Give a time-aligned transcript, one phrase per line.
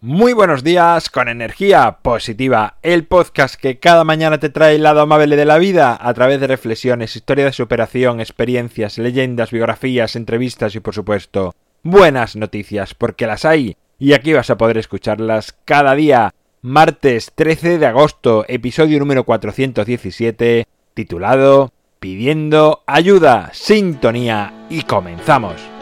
[0.00, 5.00] Muy buenos días con energía positiva, el podcast que cada mañana te trae el lado
[5.00, 10.76] amable de la vida a través de reflexiones, historia de superación, experiencias, leyendas, biografías, entrevistas
[10.76, 15.96] y por supuesto buenas noticias porque las hay y aquí vas a poder escucharlas cada
[15.96, 16.32] día.
[16.62, 25.77] Martes 13 de agosto, episodio número 417, titulado Pidiendo ayuda, sintonía y comenzamos.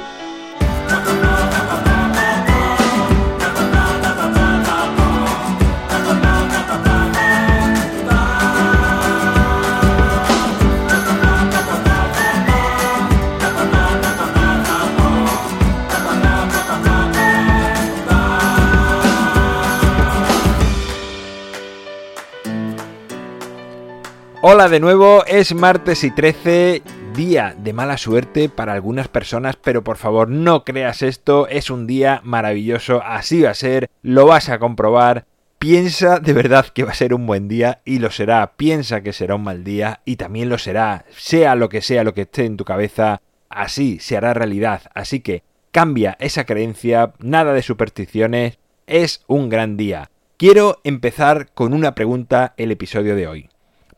[24.49, 26.81] Hola de nuevo, es martes y 13,
[27.17, 31.89] día de mala suerte para algunas personas, pero por favor no creas esto, es un
[31.89, 35.27] día maravilloso, así va a ser, lo vas a comprobar.
[35.59, 39.12] Piensa de verdad que va a ser un buen día y lo será, piensa que
[39.12, 42.45] será un mal día y también lo será, sea lo que sea lo que esté
[42.45, 45.42] en tu cabeza, así se hará realidad, así que
[45.73, 50.13] cambia esa creencia, nada de supersticiones, es un gran día.
[50.37, 53.48] Quiero empezar con una pregunta el episodio de hoy.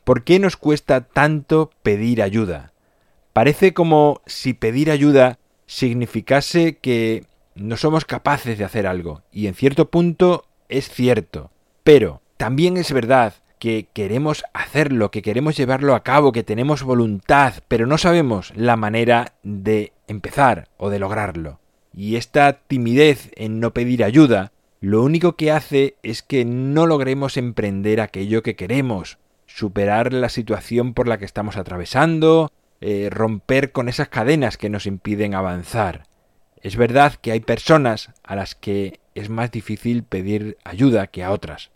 [0.09, 2.73] ¿Por qué nos cuesta tanto pedir ayuda?
[3.35, 9.55] Parece como si pedir ayuda significase que no somos capaces de hacer algo, y en
[9.55, 11.51] cierto punto es cierto,
[11.85, 17.57] pero también es verdad que queremos hacerlo, que queremos llevarlo a cabo, que tenemos voluntad,
[17.69, 21.61] pero no sabemos la manera de empezar o de lograrlo.
[21.95, 27.37] Y esta timidez en no pedir ayuda, lo único que hace es que no logremos
[27.37, 29.19] emprender aquello que queremos,
[29.59, 34.87] superar la situación por la que estamos atravesando, eh, romper con esas cadenas que nos
[34.87, 36.05] impiden avanzar.
[36.63, 41.33] Es verdad que hay personas a las que es más difícil pedir ayuda que a
[41.33, 41.71] otras.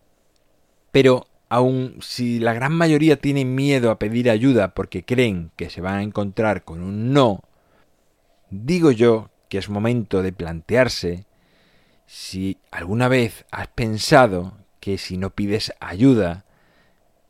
[0.92, 5.80] Pero aun si la gran mayoría tiene miedo a pedir ayuda porque creen que se
[5.80, 7.42] van a encontrar con un no,
[8.50, 11.26] digo yo que es momento de plantearse
[12.06, 16.44] si alguna vez has pensado que si no pides ayuda,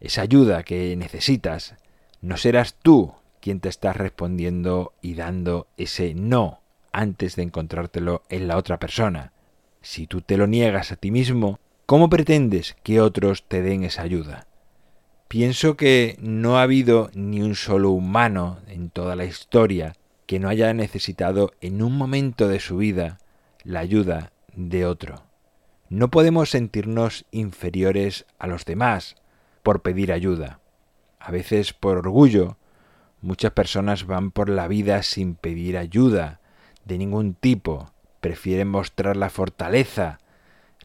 [0.02, 1.76] esa ayuda que necesitas,
[2.20, 6.60] no serás tú quien te estás respondiendo y dando ese no
[6.92, 9.32] antes de encontrártelo en la otra persona.
[9.80, 14.02] Si tú te lo niegas a ti mismo, ¿cómo pretendes que otros te den esa
[14.02, 14.48] ayuda?
[15.28, 19.94] Pienso que no ha habido ni un solo humano en toda la historia
[20.26, 23.18] que no haya necesitado en un momento de su vida
[23.62, 25.22] la ayuda de otro.
[25.88, 29.16] No podemos sentirnos inferiores a los demás
[29.62, 30.60] por pedir ayuda.
[31.18, 32.56] A veces por orgullo,
[33.20, 36.40] muchas personas van por la vida sin pedir ayuda
[36.84, 37.92] de ningún tipo.
[38.20, 40.18] Prefieren mostrar la fortaleza,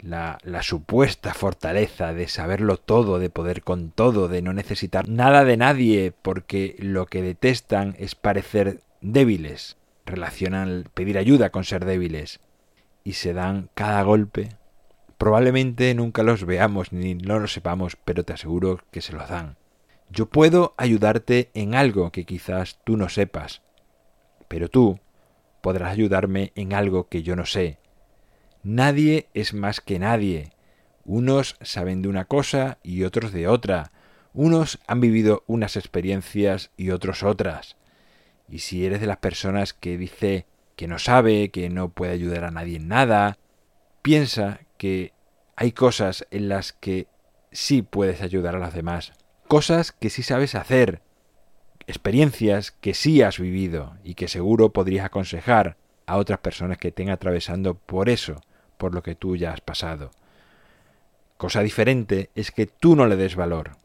[0.01, 5.57] la, supuesta fortaleza de saberlo todo, de poder con todo, de no necesitar nada de
[5.57, 9.77] nadie, porque lo que detestan es parecer débiles.
[10.05, 12.39] Relacionan pedir ayuda con ser débiles
[13.03, 14.49] y se dan cada golpe
[15.17, 19.57] Probablemente nunca los veamos ni no lo sepamos, pero te aseguro que se los dan.
[20.09, 23.61] Yo puedo ayudarte en algo que quizás tú no sepas,
[24.47, 24.99] pero tú
[25.61, 27.79] podrás ayudarme en algo que yo no sé.
[28.63, 30.51] Nadie es más que nadie.
[31.03, 33.91] Unos saben de una cosa y otros de otra.
[34.33, 37.77] Unos han vivido unas experiencias y otros otras.
[38.47, 40.45] Y si eres de las personas que dice
[40.75, 43.37] que no sabe, que no puede ayudar a nadie en nada,
[44.01, 45.13] piensa que
[45.55, 47.07] hay cosas en las que
[47.51, 49.13] sí puedes ayudar a los demás,
[49.47, 51.01] cosas que sí sabes hacer,
[51.87, 57.09] experiencias que sí has vivido y que seguro podrías aconsejar a otras personas que estén
[57.09, 58.41] atravesando por eso,
[58.77, 60.11] por lo que tú ya has pasado.
[61.37, 63.77] Cosa diferente es que tú no le des valor.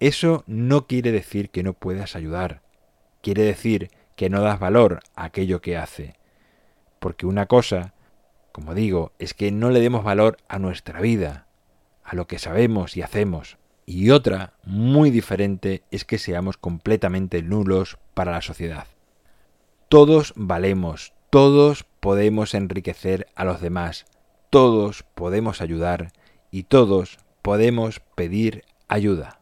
[0.00, 2.62] Eso no quiere decir que no puedas ayudar.
[3.22, 6.14] Quiere decir que no das valor a aquello que hace.
[6.98, 7.94] Porque una cosa
[8.58, 11.46] como digo, es que no le demos valor a nuestra vida,
[12.02, 13.56] a lo que sabemos y hacemos.
[13.86, 18.88] Y otra, muy diferente, es que seamos completamente nulos para la sociedad.
[19.88, 24.06] Todos valemos, todos podemos enriquecer a los demás,
[24.50, 26.10] todos podemos ayudar
[26.50, 29.38] y todos podemos pedir ayuda.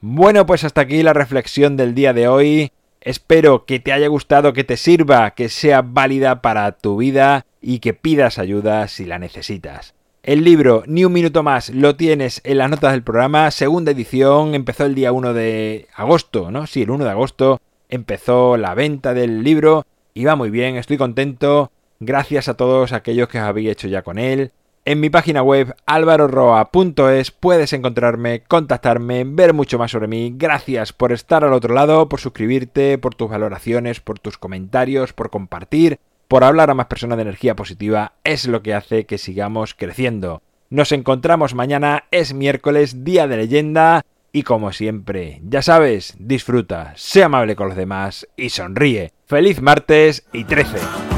[0.00, 2.70] Bueno, pues hasta aquí la reflexión del día de hoy.
[3.08, 7.78] Espero que te haya gustado, que te sirva, que sea válida para tu vida y
[7.78, 9.94] que pidas ayuda si la necesitas.
[10.22, 14.54] El libro Ni un minuto más lo tienes en las notas del programa, segunda edición,
[14.54, 16.66] empezó el día 1 de agosto, ¿no?
[16.66, 20.98] Sí, el 1 de agosto empezó la venta del libro y va muy bien, estoy
[20.98, 21.72] contento.
[22.00, 24.52] Gracias a todos aquellos que os habéis hecho ya con él.
[24.88, 30.32] En mi página web alvaroroa.es puedes encontrarme, contactarme, ver mucho más sobre mí.
[30.34, 35.28] Gracias por estar al otro lado, por suscribirte, por tus valoraciones, por tus comentarios, por
[35.28, 38.14] compartir, por hablar a más personas de energía positiva.
[38.24, 40.40] Es lo que hace que sigamos creciendo.
[40.70, 44.06] Nos encontramos mañana, es miércoles, día de leyenda.
[44.32, 49.12] Y como siempre, ya sabes, disfruta, sea amable con los demás y sonríe.
[49.26, 51.17] Feliz martes y 13.